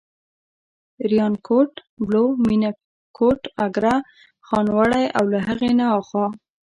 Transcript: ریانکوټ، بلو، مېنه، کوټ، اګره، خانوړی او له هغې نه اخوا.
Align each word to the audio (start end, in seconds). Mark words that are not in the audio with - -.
ریانکوټ، 1.09 1.71
بلو، 2.05 2.25
مېنه، 2.45 2.71
کوټ، 3.17 3.41
اګره، 3.65 3.95
خانوړی 4.47 5.05
او 5.17 5.23
له 5.33 5.39
هغې 5.47 5.71
نه 5.79 5.85
اخوا. 5.99 6.25